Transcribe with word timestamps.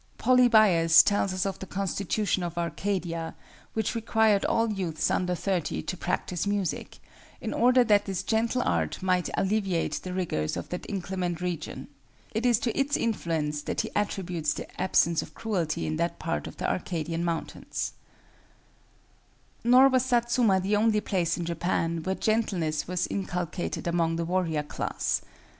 Polybius 0.17 1.03
tells 1.03 1.31
us 1.31 1.45
of 1.45 1.59
the 1.59 1.67
Constitution 1.67 2.41
of 2.41 2.57
Arcadia, 2.57 3.35
which 3.73 3.93
required 3.93 4.43
all 4.45 4.73
youths 4.73 5.11
under 5.11 5.35
thirty 5.35 5.83
to 5.83 5.95
practice 5.95 6.47
music, 6.47 6.97
in 7.39 7.53
order 7.53 7.83
that 7.83 8.05
this 8.05 8.23
gentle 8.23 8.63
art 8.63 9.03
might 9.03 9.29
alleviate 9.37 9.99
the 10.01 10.11
rigors 10.11 10.57
of 10.57 10.69
that 10.69 10.89
inclement 10.89 11.39
region. 11.39 11.87
It 12.33 12.47
is 12.47 12.57
to 12.61 12.75
its 12.75 12.97
influence 12.97 13.61
that 13.61 13.81
he 13.81 13.91
attributes 13.95 14.55
the 14.55 14.81
absence 14.81 15.21
of 15.21 15.35
cruelty 15.35 15.85
in 15.85 15.97
that 15.97 16.17
part 16.17 16.47
of 16.47 16.57
the 16.57 16.67
Arcadian 16.67 17.23
mountains. 17.23 17.93
[Footnote 19.61 19.69
9: 19.69 19.81
A 19.81 19.83
musical 19.83 19.83
instrument, 19.83 19.83
resembling 19.83 19.83
the 19.83 19.83
guitar.] 19.83 19.83
Nor 19.83 19.89
was 19.89 20.05
Satsuma 20.57 20.59
the 20.59 20.75
only 20.75 21.01
place 21.01 21.37
in 21.37 21.45
Japan 21.45 22.01
where 22.01 22.15
gentleness 22.15 22.87
was 22.87 23.07
inculcated 23.11 23.85
among 23.85 24.15
the 24.15 24.25
warrior 24.25 24.63
class. 24.63 25.21